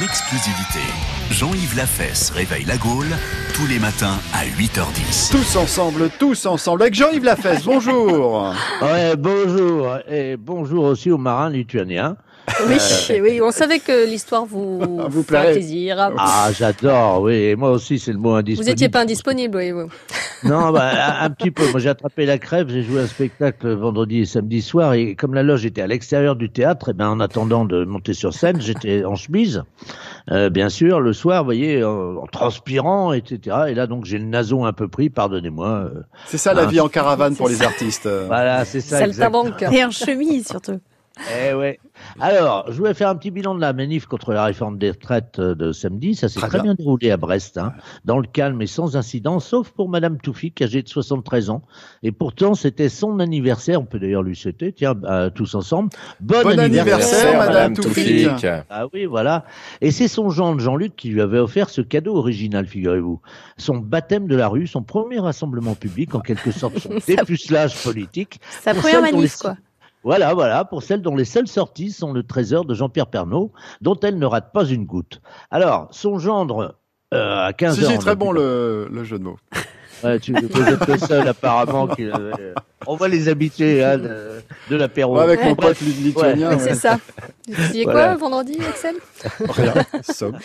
en 0.00 0.04
exclusivité. 0.04 0.80
Jean-Yves 1.30 1.76
Lafesse 1.76 2.30
réveille 2.30 2.64
la 2.64 2.76
Gaule 2.76 3.08
tous 3.54 3.66
les 3.66 3.78
matins 3.78 4.18
à 4.32 4.44
8h10. 4.44 5.30
Tous 5.30 5.56
ensemble, 5.56 6.10
tous 6.18 6.46
ensemble, 6.46 6.82
avec 6.82 6.94
Jean-Yves 6.94 7.24
Lafesse, 7.24 7.64
bonjour 7.64 8.52
Ouais, 8.82 9.16
bonjour. 9.16 9.98
Et 10.08 10.36
bonjour 10.36 10.84
aussi 10.84 11.10
aux 11.10 11.18
marins 11.18 11.50
lituaniens. 11.50 12.16
Oui, 12.68 12.76
oui, 13.22 13.40
on 13.42 13.50
savait 13.50 13.78
que 13.78 14.06
l'histoire 14.08 14.44
vous, 14.44 14.80
Vous 15.10 15.22
ferait 15.22 15.52
plaisir. 15.52 16.10
Ah, 16.18 16.50
j'adore, 16.52 17.22
oui. 17.22 17.34
Et 17.34 17.56
moi 17.56 17.70
aussi, 17.70 17.98
c'est 17.98 18.12
le 18.12 18.18
mot 18.18 18.30
Vous 18.30 18.36
indisponible. 18.36 18.72
étiez 18.72 18.88
pas 18.88 19.00
indisponible, 19.02 19.56
oui, 19.58 19.70
vous. 19.72 19.88
Non, 20.42 20.70
bah, 20.72 20.90
un, 21.20 21.26
un 21.26 21.30
petit 21.30 21.50
peu. 21.50 21.70
Moi, 21.70 21.80
j'ai 21.80 21.90
attrapé 21.90 22.24
la 22.24 22.38
crève. 22.38 22.68
J'ai 22.70 22.82
joué 22.82 23.02
un 23.02 23.06
spectacle 23.06 23.72
vendredi 23.74 24.20
et 24.20 24.24
samedi 24.24 24.62
soir. 24.62 24.94
Et 24.94 25.14
comme 25.14 25.34
la 25.34 25.42
loge 25.42 25.66
était 25.66 25.82
à 25.82 25.86
l'extérieur 25.86 26.34
du 26.34 26.48
théâtre, 26.50 26.88
et 26.88 26.92
ben, 26.94 27.08
en 27.10 27.20
attendant 27.20 27.66
de 27.66 27.84
monter 27.84 28.14
sur 28.14 28.32
scène, 28.32 28.58
j'étais 28.58 29.04
en 29.04 29.16
chemise. 29.16 29.62
Euh, 30.30 30.48
bien 30.48 30.70
sûr, 30.70 31.00
le 31.00 31.12
soir, 31.12 31.40
vous 31.42 31.44
voyez, 31.44 31.84
en, 31.84 32.16
en 32.16 32.26
transpirant, 32.26 33.12
etc. 33.12 33.64
Et 33.68 33.74
là, 33.74 33.86
donc, 33.86 34.06
j'ai 34.06 34.16
le 34.16 34.24
nason 34.24 34.64
un 34.64 34.72
peu 34.72 34.88
pris. 34.88 35.10
Pardonnez-moi. 35.10 35.68
euh. 35.68 36.00
C'est 36.26 36.38
ça 36.38 36.54
la 36.54 36.64
vie 36.64 36.80
en 36.80 36.88
caravane 36.88 37.36
pour 37.36 37.50
les 37.50 37.62
artistes. 37.62 38.08
Voilà, 38.26 38.64
c'est 38.64 38.80
ça. 38.80 38.98
Saltimbanque. 39.00 39.62
Et 39.70 39.84
en 39.84 39.90
chemise 39.90 40.48
surtout. 40.48 40.80
Eh 41.50 41.52
ouais. 41.52 41.78
Alors, 42.18 42.64
je 42.72 42.78
voulais 42.78 42.94
faire 42.94 43.08
un 43.10 43.16
petit 43.16 43.30
bilan 43.30 43.54
de 43.54 43.60
la 43.60 43.72
manif 43.74 44.06
contre 44.06 44.32
la 44.32 44.44
réforme 44.44 44.78
des 44.78 44.90
retraites 44.92 45.38
euh, 45.38 45.54
de 45.54 45.70
samedi. 45.72 46.14
Ça 46.14 46.28
s'est 46.28 46.38
Très 46.38 46.48
très, 46.48 46.58
bien. 46.58 46.74
bien. 46.74 46.74
déroulé 46.74 47.10
à 47.10 47.16
Brest, 47.18 47.58
hein, 47.58 47.74
dans 48.06 48.18
le 48.18 48.26
calme 48.26 48.62
et 48.62 48.66
sans 48.66 48.96
incident, 48.96 49.38
sauf 49.38 49.70
pour 49.70 49.88
Madame 49.90 50.18
Toufik, 50.18 50.62
âgée 50.62 50.82
de 50.82 50.88
73 50.88 51.50
ans. 51.50 51.62
Et 52.02 52.10
pourtant, 52.12 52.54
c'était 52.54 52.88
son 52.88 53.18
anniversaire. 53.20 53.80
On 53.80 53.84
peut 53.84 53.98
d'ailleurs 53.98 54.22
lui 54.22 54.34
souhaiter, 54.34 54.72
tiens, 54.72 54.94
euh, 55.04 55.28
tous 55.30 55.54
ensemble. 55.54 55.90
Bon, 56.20 56.42
Bon 56.42 56.58
anniversaire, 56.58 57.38
Madame 57.38 57.74
Toufik. 57.74 58.46
Ah 58.70 58.86
oui, 58.94 59.04
voilà. 59.04 59.44
Et 59.82 59.90
c'est 59.90 60.08
son 60.08 60.30
gendre 60.30 60.60
Jean-Luc 60.60 60.96
qui 60.96 61.08
lui 61.10 61.20
avait 61.20 61.38
offert 61.40 61.68
ce 61.70 61.82
cadeau 61.82 62.16
original, 62.16 62.66
figurez-vous. 62.66 63.20
Son 63.58 63.76
baptême 63.76 64.26
de 64.26 64.36
la 64.36 64.48
rue, 64.48 64.66
son 64.66 64.82
premier 64.82 65.18
rassemblement 65.18 65.74
public, 65.74 66.14
en 66.14 66.20
quelque 66.20 66.50
sorte 66.50 66.78
son 66.78 66.94
dépucelage 67.06 67.82
politique. 67.82 68.40
Sa 68.62 68.74
première 68.74 69.02
manif, 69.02 69.22
les- 69.22 69.38
quoi. 69.40 69.56
Voilà, 70.02 70.32
voilà, 70.34 70.64
pour 70.64 70.82
celles 70.82 71.02
dont 71.02 71.14
les 71.14 71.24
seules 71.26 71.48
sorties 71.48 71.90
sont 71.92 72.12
le 72.12 72.22
trésor 72.22 72.64
de 72.64 72.74
Jean-Pierre 72.74 73.06
Pernaud, 73.08 73.52
dont 73.82 73.98
elle 74.02 74.18
ne 74.18 74.26
rate 74.26 74.52
pas 74.52 74.64
une 74.64 74.86
goutte. 74.86 75.20
Alors, 75.50 75.88
son 75.90 76.18
gendre, 76.18 76.76
euh, 77.12 77.46
à 77.46 77.52
15 77.52 77.76
Si, 77.78 77.84
heures... 77.84 77.90
si, 77.92 77.98
très 77.98 78.16
bon 78.16 78.32
le, 78.32 78.88
le 78.90 79.04
jeu 79.04 79.18
de 79.18 79.24
mots. 79.24 79.38
Ouais, 80.02 80.18
tu 80.18 80.32
vous 80.32 80.62
êtes 80.66 80.86
le 80.88 80.96
seul, 80.96 81.28
apparemment, 81.28 81.86
qui... 81.86 82.06
euh, 82.06 82.54
on 82.86 82.96
voit 82.96 83.08
les 83.08 83.28
habitués 83.28 83.84
hein, 83.84 83.98
de, 83.98 84.40
de 84.70 84.76
l'apéro. 84.76 85.14
Ouais, 85.18 85.22
avec 85.24 85.44
mon 85.44 85.54
pote 85.54 85.78
lit- 85.82 85.92
lituanien. 85.92 86.52
Ouais. 86.52 86.58
c'est 86.58 86.74
ça. 86.74 86.98
Vous 87.48 87.54
disiez 87.54 87.84
Voilà. 87.84 88.06
quoi 88.06 88.16
vendredi, 88.16 88.56
Axel? 88.66 88.94
Rien, 89.46 89.74
somme. 90.02 90.38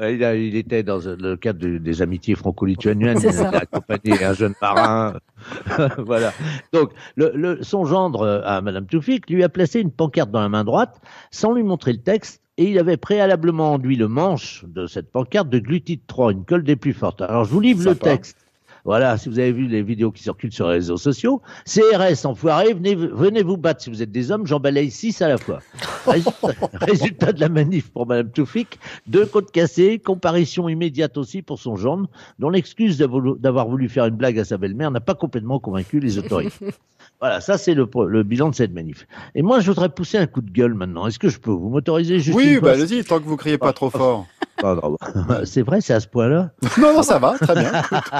Ouais, 0.00 0.14
Il, 0.14 0.24
a- 0.24 0.34
il 0.34 0.56
était 0.56 0.82
dans 0.82 0.98
le 0.98 1.36
cadre 1.36 1.58
de- 1.58 1.78
des 1.78 2.02
amitiés 2.02 2.34
franco-lituaniennes. 2.34 3.18
Il 3.22 3.32
ça. 3.32 3.50
a 3.50 3.56
accompagné 3.58 4.24
un 4.24 4.32
jeune 4.32 4.54
marin. 4.62 5.14
voilà. 5.98 6.32
Donc, 6.72 6.90
le, 7.16 7.32
le- 7.34 7.62
son 7.62 7.84
gendre 7.84 8.22
euh, 8.22 8.40
à 8.44 8.60
Madame 8.62 8.86
Toufik 8.86 9.28
lui 9.28 9.44
a 9.44 9.48
placé 9.48 9.80
une 9.80 9.90
pancarte 9.90 10.30
dans 10.30 10.40
la 10.40 10.48
main 10.48 10.64
droite 10.64 11.00
sans 11.30 11.52
lui 11.52 11.62
montrer 11.62 11.92
le 11.92 11.98
texte. 12.00 12.40
Et 12.56 12.64
il 12.70 12.78
avait 12.78 12.98
préalablement 12.98 13.72
enduit 13.74 13.96
le 13.96 14.06
manche 14.08 14.64
de 14.68 14.86
cette 14.86 15.10
pancarte 15.10 15.48
de 15.48 15.58
glutide 15.58 16.00
3, 16.06 16.32
une 16.32 16.44
colle 16.44 16.62
des 16.62 16.76
plus 16.76 16.92
fortes. 16.92 17.22
Alors, 17.22 17.44
je 17.44 17.50
vous 17.50 17.60
livre 17.60 17.82
le 17.88 17.94
texte. 17.94 18.36
Voilà, 18.84 19.16
si 19.18 19.28
vous 19.28 19.38
avez 19.38 19.52
vu 19.52 19.66
les 19.66 19.82
vidéos 19.82 20.10
qui 20.10 20.22
circulent 20.22 20.52
sur 20.52 20.66
les 20.68 20.74
réseaux 20.74 20.96
sociaux, 20.96 21.42
CRS, 21.66 22.24
enfoiré, 22.26 22.72
venez, 22.74 22.94
venez 22.94 23.42
vous 23.42 23.56
battre 23.58 23.82
si 23.82 23.90
vous 23.90 24.02
êtes 24.02 24.10
des 24.10 24.30
hommes, 24.30 24.46
j'en 24.46 24.58
balaye 24.60 24.90
six 24.90 25.20
à 25.22 25.28
la 25.28 25.36
fois. 25.38 25.60
Résultat, 26.06 27.32
de 27.32 27.40
la 27.40 27.48
manif 27.48 27.90
pour 27.90 28.06
Madame 28.06 28.30
Toufik, 28.30 28.78
deux 29.06 29.26
côtes 29.26 29.50
cassées, 29.50 29.98
comparution 29.98 30.68
immédiate 30.68 31.16
aussi 31.16 31.42
pour 31.42 31.58
son 31.58 31.76
gendre, 31.76 32.08
dont 32.38 32.50
l'excuse 32.50 32.98
d'avoir 32.98 33.68
voulu 33.68 33.88
faire 33.88 34.06
une 34.06 34.16
blague 34.16 34.38
à 34.38 34.44
sa 34.44 34.56
belle-mère 34.58 34.90
n'a 34.90 35.00
pas 35.00 35.14
complètement 35.14 35.58
convaincu 35.58 36.00
les 36.00 36.18
autorités. 36.18 36.66
voilà, 37.20 37.40
ça 37.40 37.58
c'est 37.58 37.74
le, 37.74 37.86
pro- 37.86 38.06
le 38.06 38.22
bilan 38.22 38.50
de 38.50 38.54
cette 38.54 38.72
manif. 38.72 39.06
Et 39.34 39.42
moi, 39.42 39.60
je 39.60 39.66
voudrais 39.70 39.88
pousser 39.88 40.18
un 40.18 40.26
coup 40.26 40.40
de 40.40 40.50
gueule 40.50 40.74
maintenant. 40.74 41.06
Est-ce 41.06 41.18
que 41.18 41.28
je 41.28 41.38
peux 41.38 41.50
vous 41.50 41.68
m'autoriser 41.68 42.18
juste 42.20 42.36
Oui, 42.36 42.58
bah 42.60 42.72
allez-y, 42.72 43.04
tant 43.04 43.18
que 43.18 43.24
vous 43.24 43.36
criez 43.36 43.58
pas 43.58 43.72
trop 43.72 43.90
fort. 43.90 44.26
Non, 44.62 44.96
C'est 45.44 45.62
vrai, 45.62 45.80
c'est 45.80 45.94
à 45.94 46.00
ce 46.00 46.08
point-là 46.08 46.50
Non, 46.78 46.94
non, 46.94 47.02
ça 47.02 47.18
va, 47.18 47.36
très 47.38 47.54
bien. 47.54 47.72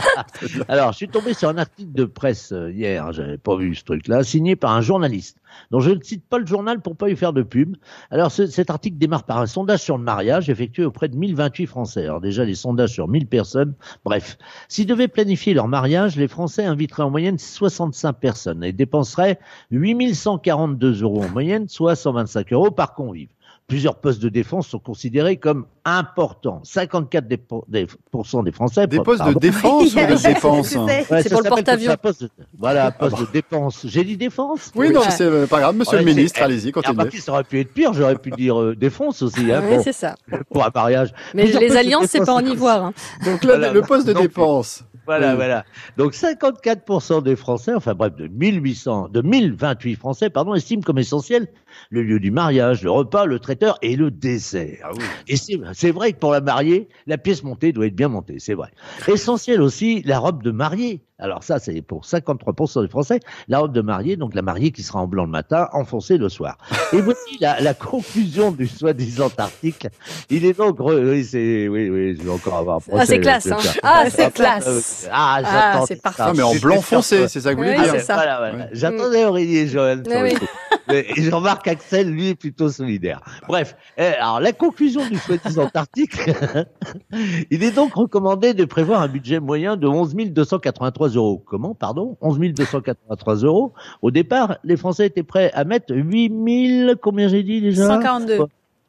Alors, 0.69 0.93
je 0.93 0.97
suis 0.99 1.09
tombé 1.09 1.35
sur 1.35 1.49
un 1.49 1.59
article 1.59 1.93
de 1.93 2.05
presse 2.05 2.53
euh, 2.53 2.71
hier, 2.73 3.13
j'avais 3.13 3.39
pas 3.39 3.57
vu 3.57 3.75
ce 3.75 3.85
truc-là, 3.85 4.23
signé 4.25 4.57
par 4.57 4.73
un 4.73 4.81
journaliste, 4.81 5.39
dont 5.71 5.81
je 5.81 5.91
ne 5.91 6.01
cite 6.03 6.25
pas 6.29 6.39
le 6.39 6.47
journal 6.47 6.81
pour 6.81 6.97
pas 6.97 7.09
lui 7.09 7.17
faire 7.17 7.33
de 7.33 7.43
pub. 7.43 7.77
Alors, 8.11 8.31
ce- 8.31 8.47
cet 8.47 8.71
article 8.71 8.97
démarre 8.99 9.25
par 9.25 9.39
un 9.39 9.47
sondage 9.47 9.81
sur 9.81 9.99
le 9.99 10.05
mariage 10.05 10.49
effectué 10.51 10.85
auprès 10.85 11.09
de 11.09 11.17
1028 11.17 11.67
Français. 11.67 12.05
Alors 12.05 12.21
déjà, 12.21 12.45
les 12.45 12.55
sondages 12.55 12.91
sur 12.93 13.09
1000 13.09 13.27
personnes. 13.27 13.75
Bref, 14.05 14.39
s'ils 14.69 14.87
devaient 14.87 15.09
planifier 15.09 15.55
leur 15.55 15.69
mariage, 15.69 16.17
les 16.17 16.29
Français 16.29 16.65
inviteraient 16.65 17.03
en 17.03 17.11
moyenne 17.11 17.39
65 17.39 18.13
personnes 18.15 18.65
et 18.65 18.73
dépenseraient 18.73 19.39
8142 19.71 21.03
euros 21.03 21.23
en 21.25 21.29
moyenne, 21.29 21.69
soit 21.69 21.97
125 21.97 22.53
euros 22.53 22.71
par 22.71 22.95
convive. 22.95 23.29
Plusieurs 23.71 23.95
postes 23.95 24.21
de 24.21 24.29
défense 24.29 24.67
sont 24.69 24.81
considérés 24.81 25.37
comme 25.37 25.65
importants. 25.85 26.61
54 26.65 27.27
des, 27.29 27.37
des, 27.69 27.87
des 27.87 28.53
Français. 28.53 28.87
Des 28.89 28.99
postes 29.01 29.25
de 29.25 29.33
défense 29.39 29.95
ou 29.95 29.97
de 29.97 30.23
défense 30.27 30.67
c'est- 30.69 30.79
Ouais, 30.79 31.23
C'est 31.23 31.31
pour 31.31 31.43
le 31.43 31.49
porte-avions. 31.49 31.95
poste 32.03 32.27
Voilà, 32.59 32.91
poste 32.91 33.19
de 33.21 33.27
dépense. 33.33 33.87
J'ai 33.87 34.03
dit 34.05 34.17
défense? 34.17 34.73
Oui, 34.75 34.91
non, 34.91 35.01
Ouais. 35.01 35.07
c'est 35.11 35.23
euh, 35.25 35.47
pas 35.47 35.61
grave, 35.61 35.77
monsieur 35.77 35.99
Ouais, 35.99 36.05
le 36.05 36.11
ministre, 36.13 36.39
eh, 36.41 36.45
allez-y, 36.45 36.69
Et 36.69 36.73
continuez. 36.73 36.99
remarquez, 36.99 37.19
ça 37.19 37.33
aurait 37.33 37.45
pu 37.45 37.61
être 37.61 37.73
pire, 37.73 37.93
j'aurais 37.95 38.17
pu 38.19 38.31
dire 38.33 38.61
euh, 38.61 38.75
défense 38.77 39.23
aussi, 39.23 39.51
hein, 39.53 39.63
Oui, 39.71 39.77
c'est 39.85 39.93
ça. 39.93 40.17
pour 40.53 40.65
un 40.65 40.71
mariage. 40.75 41.15
Mais 41.35 41.45
Plusieurs 41.45 41.63
les 41.63 41.77
alliances, 41.77 42.07
c'est 42.09 42.25
pas 42.27 42.33
en 42.35 42.41
défense. 42.41 42.55
ivoire. 42.55 42.85
hein. 42.87 42.93
Donc 43.25 43.45
là, 43.45 43.57
Voilà, 43.57 43.73
le 43.73 43.83
poste 43.83 44.07
de 44.07 44.13
dépense. 44.13 44.83
Voilà, 45.11 45.31
Oui. 45.31 45.37
voilà. 45.37 45.65
Donc 45.97 46.15
54% 46.15 47.23
des 47.23 47.37
Français, 47.37 47.75
enfin 47.75 47.95
bref, 47.95 48.15
de 48.17 48.29
1800, 48.29 49.09
de 49.09 49.23
1028 49.23 49.97
Français, 49.97 50.31
pardon, 50.31 50.55
estiment 50.55 50.83
comme 50.83 50.99
essentiel 50.99 51.49
le 51.91 52.03
lieu 52.03 52.19
du 52.21 52.31
mariage, 52.31 52.83
le 52.83 52.91
repas, 52.91 53.25
le 53.27 53.39
traiteur 53.39 53.79
et 53.83 53.97
le 53.97 54.11
dessert. 54.11 54.79
Ah 54.85 54.91
Et 55.29 55.37
c'est 55.37 55.91
vrai 55.91 56.13
que 56.13 56.19
pour 56.19 56.33
la 56.33 56.41
mariée, 56.41 56.89
la 57.07 57.19
pièce 57.19 57.43
montée 57.45 57.73
doit 57.73 57.87
être 57.87 57.95
bien 57.97 58.09
montée, 58.09 58.37
c'est 58.39 58.55
vrai. 58.55 58.69
Essentiel 59.09 59.61
aussi, 59.63 60.03
la 60.05 60.19
robe 60.19 60.43
de 60.43 60.51
mariée. 60.51 61.03
Alors 61.23 61.45
ça, 61.45 61.59
c'est 61.59 61.83
pour 61.83 62.05
53% 62.05 62.81
des 62.83 62.89
Français, 62.89 63.21
la 63.47 63.59
robe 63.59 63.73
de 63.75 63.83
mariée, 63.83 64.17
donc 64.17 64.35
la 64.35 64.41
mariée 64.41 64.71
qui 64.73 64.83
sera 64.83 65.01
en 65.01 65.07
blanc 65.07 65.25
le 65.27 65.31
matin, 65.31 65.69
enfoncée 65.75 66.17
le 66.17 66.31
soir. 66.31 66.57
Et 66.95 67.01
voici 67.03 67.37
la, 67.41 67.61
la 67.61 67.75
conclusion 67.75 68.53
du 68.53 68.67
soi-disant 68.67 69.29
article. 69.37 69.91
Il 70.31 70.47
est 70.47 70.57
donc, 70.57 70.79
re- 70.79 70.95
oui, 70.99 71.69
oui, 71.69 71.91
oui, 71.91 72.17
je 72.17 72.23
vais 72.23 72.31
encore 72.31 72.57
avoir 72.57 72.77
un 72.77 72.81
Ah, 72.81 72.91
procès, 72.91 73.07
c'est 73.07 73.21
classe, 73.21 73.47
hein. 73.53 73.59
Ah, 73.83 74.05
c'est 74.09 74.23
Ah, 74.25 74.31
classe. 74.31 75.00
Ah, 75.11 75.37
Ah, 75.39 75.43
j'attendais 75.73 75.87
c'est 75.87 76.03
parfait. 76.03 76.23
Ah, 76.27 76.33
mais 76.35 76.43
en 76.43 76.55
blanc 76.57 76.81
foncé, 76.81 77.29
c'est 77.29 77.41
ça 77.41 77.51
que 77.55 77.59
vous 77.59 77.65
voulez 77.65 77.77
dire. 77.77 77.95
Voilà, 78.07 78.39
voilà. 78.39 78.55
Ouais. 78.57 78.69
J'attendais 78.73 79.25
Aurélie 79.25 79.59
et 79.59 79.67
Joël 79.69 80.03
sur 80.05 80.19
le 80.21 80.29
oui. 80.29 80.35
coup. 80.35 80.47
Mais- 80.89 81.07
Et 81.17 81.23
je 81.23 81.31
remarque 81.31 81.69
Axel, 81.69 82.11
lui, 82.11 82.29
est 82.31 82.35
plutôt 82.35 82.69
solidaire. 82.69 83.21
Bref, 83.47 83.77
eh, 83.97 84.03
alors 84.21 84.41
la 84.41 84.53
conclusion 84.53 85.07
du 85.09 85.17
soi-disant 85.19 85.71
article, 85.75 86.33
il 87.51 87.63
est 87.63 87.71
donc 87.71 87.95
recommandé 87.95 88.55
de 88.55 88.65
prévoir 88.65 89.01
un 89.03 89.09
budget 89.09 89.39
moyen 89.41 89.77
de 89.77 89.87
11 89.87 90.15
283 90.15 91.09
euros. 91.11 91.43
Comment, 91.47 91.75
pardon? 91.75 92.17
11 92.21 92.39
283 92.55 93.37
euros. 93.37 93.73
Au 94.03 94.11
départ, 94.11 94.59
les 94.65 94.77
Français 94.77 95.07
étaient 95.07 95.23
prêts 95.23 95.51
à 95.55 95.65
mettre 95.65 95.95
8 95.95 96.83
000, 96.87 96.93
combien 97.01 97.29
j'ai 97.29 97.43
dit 97.43 97.61
déjà? 97.61 97.87
142. 97.87 98.39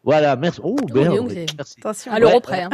Voilà, 0.03 0.35
merci. 0.35 0.59
Oh, 0.63 0.75
donc, 0.75 1.29
c'est- 1.31 1.45
merci. 1.56 1.75
Attention. 1.79 2.12
À 2.12 2.19
l'euro 2.19 2.34
Ouais. 2.35 2.41
près. 2.41 2.63
hein. 2.63 2.69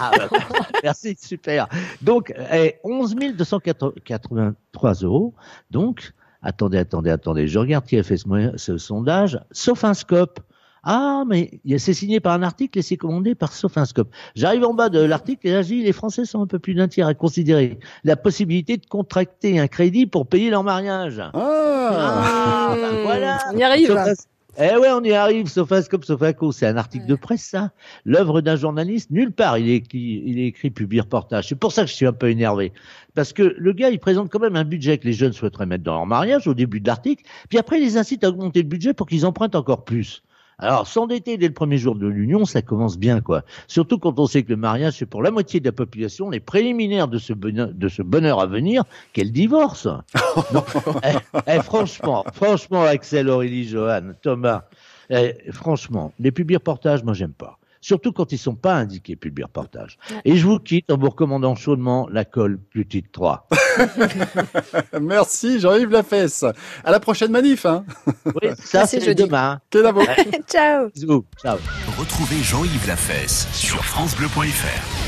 Ah, 0.00 0.10
bah, 0.16 0.28
merci, 0.84 1.16
super. 1.20 1.66
Donc, 2.02 2.32
eh, 2.52 2.76
11 2.84 3.14
283 3.36 4.92
euros. 5.02 5.34
Donc, 5.70 6.12
attendez, 6.42 6.78
attendez, 6.78 7.10
attendez. 7.10 7.48
Je 7.48 7.58
regarde 7.58 7.84
qui 7.84 7.98
a 7.98 8.02
fait 8.02 8.16
ce, 8.16 8.28
moyen- 8.28 8.52
ce 8.56 8.78
sondage. 8.78 9.40
Sophinscope. 9.50 10.40
Ah, 10.84 11.24
mais 11.28 11.60
il 11.64 11.72
y 11.72 11.74
a- 11.74 11.78
c'est 11.80 11.92
signé 11.92 12.20
par 12.20 12.32
un 12.34 12.42
article 12.44 12.78
et 12.78 12.82
c'est 12.82 12.96
commandé 12.96 13.34
par 13.34 13.52
Sophinscope. 13.52 14.08
J'arrive 14.36 14.64
en 14.64 14.72
bas 14.74 14.88
de 14.88 15.00
l'article 15.00 15.48
et 15.48 15.50
là, 15.52 15.62
je 15.62 15.68
dis, 15.68 15.82
les 15.82 15.92
Français 15.92 16.24
sont 16.24 16.40
un 16.40 16.46
peu 16.46 16.60
plus 16.60 16.74
d'un 16.74 16.86
tiers 16.86 17.08
à 17.08 17.14
considérer 17.14 17.78
la 18.04 18.14
possibilité 18.16 18.76
de 18.76 18.86
contracter 18.86 19.58
un 19.58 19.66
crédit 19.66 20.06
pour 20.06 20.28
payer 20.28 20.50
leur 20.50 20.62
mariage. 20.62 21.20
Ah, 21.20 21.30
Ah, 21.34 22.76
bah, 22.80 22.88
voilà. 23.02 23.38
On 23.52 23.56
y 23.58 23.62
arrive. 23.64 23.98
Eh 24.60 24.76
ouais, 24.76 24.90
on 24.90 25.04
y 25.04 25.12
arrive. 25.12 25.46
Sophascope, 25.46 26.04
Sophaco, 26.04 26.50
c'est 26.50 26.66
un 26.66 26.76
article 26.76 27.06
de 27.06 27.14
presse, 27.14 27.44
ça. 27.44 27.70
L'œuvre 28.04 28.40
d'un 28.40 28.56
journaliste, 28.56 29.08
nulle 29.12 29.30
part. 29.30 29.56
Il 29.56 29.70
est 29.70 29.76
écrit, 29.76 30.22
il 30.26 30.40
est 30.40 30.46
écrit 30.46 30.70
publié 30.70 31.02
reportage. 31.02 31.46
C'est 31.46 31.54
pour 31.54 31.70
ça 31.70 31.84
que 31.84 31.88
je 31.88 31.94
suis 31.94 32.06
un 32.06 32.12
peu 32.12 32.28
énervé. 32.28 32.72
Parce 33.14 33.32
que 33.32 33.54
le 33.56 33.72
gars, 33.72 33.90
il 33.90 34.00
présente 34.00 34.30
quand 34.30 34.40
même 34.40 34.56
un 34.56 34.64
budget 34.64 34.98
que 34.98 35.06
les 35.06 35.12
jeunes 35.12 35.32
souhaiteraient 35.32 35.66
mettre 35.66 35.84
dans 35.84 35.94
leur 35.94 36.06
mariage 36.06 36.48
au 36.48 36.54
début 36.54 36.80
de 36.80 36.88
l'article. 36.88 37.24
Puis 37.48 37.58
après, 37.58 37.78
il 37.78 37.84
les 37.84 37.96
incite 37.98 38.24
à 38.24 38.30
augmenter 38.30 38.62
le 38.62 38.68
budget 38.68 38.94
pour 38.94 39.06
qu'ils 39.06 39.26
empruntent 39.26 39.54
encore 39.54 39.84
plus. 39.84 40.24
Alors, 40.60 40.88
s'endetter 40.88 41.36
dès 41.36 41.46
le 41.46 41.54
premier 41.54 41.78
jour 41.78 41.94
de 41.94 42.08
l'union, 42.08 42.44
ça 42.44 42.62
commence 42.62 42.98
bien, 42.98 43.20
quoi. 43.20 43.42
Surtout 43.68 43.98
quand 43.98 44.18
on 44.18 44.26
sait 44.26 44.42
que 44.42 44.50
le 44.50 44.56
mariage, 44.56 44.94
c'est 44.98 45.06
pour 45.06 45.22
la 45.22 45.30
moitié 45.30 45.60
de 45.60 45.66
la 45.66 45.72
population, 45.72 46.30
les 46.30 46.40
préliminaires 46.40 47.06
de 47.06 47.18
ce 47.18 47.32
bonheur, 47.32 47.68
de 47.72 47.88
ce 47.88 48.02
bonheur 48.02 48.40
à 48.40 48.46
venir, 48.46 48.82
qu'est 49.12 49.24
le 49.24 49.30
divorce. 49.30 49.86
Non, 50.52 50.64
eh, 51.04 51.16
eh, 51.46 51.62
franchement, 51.62 52.24
franchement, 52.32 52.82
Axel, 52.82 53.28
Aurélie, 53.28 53.68
Johan, 53.68 54.12
Thomas, 54.22 54.64
eh, 55.10 55.34
franchement, 55.50 56.12
les 56.18 56.30
publics 56.30 56.58
reportages, 56.58 57.02
moi, 57.02 57.12
j'aime 57.12 57.32
pas. 57.32 57.58
Surtout 57.80 58.12
quand 58.12 58.32
ils 58.32 58.38
sont 58.38 58.54
pas 58.54 58.74
indiqués 58.74 59.16
public 59.16 59.46
reportage. 59.46 59.98
Et 60.24 60.36
je 60.36 60.46
vous 60.46 60.58
quitte 60.58 60.90
en 60.90 60.98
vous 60.98 61.10
recommandant 61.10 61.54
chaudement 61.54 62.08
la 62.10 62.24
colle 62.24 62.58
Petite 62.58 63.12
3. 63.12 63.48
Merci 65.00 65.60
Jean-Yves 65.60 65.90
Lafesse. 65.90 66.44
À 66.84 66.90
la 66.90 67.00
prochaine 67.00 67.30
manif. 67.30 67.66
Hein. 67.66 67.84
Oui, 68.26 68.50
ça 68.58 68.86
c'est 68.86 69.14
demain. 69.14 69.60
Ciao 70.48 70.88
Bisous. 70.94 71.24
Ciao. 71.40 71.58
Retrouvez 71.98 72.42
Jean-Yves 72.42 72.86
Lafesse 72.86 73.48
sur 73.52 73.84
FranceBleu.fr. 73.84 75.07